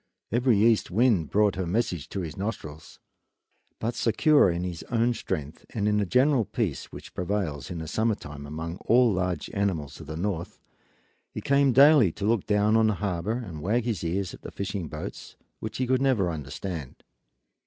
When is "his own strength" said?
4.63-5.63